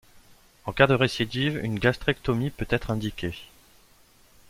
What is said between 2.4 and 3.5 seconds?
peut être indiquée.